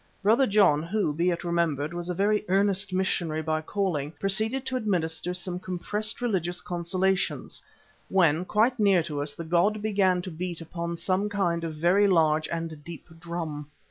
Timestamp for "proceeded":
4.13-4.65